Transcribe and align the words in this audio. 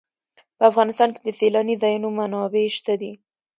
په 0.57 0.63
افغانستان 0.69 1.09
کې 1.13 1.21
د 1.23 1.29
سیلاني 1.39 1.75
ځایونو 1.83 2.07
منابع 2.17 2.65
شته 2.77 2.93
دي. 3.01 3.11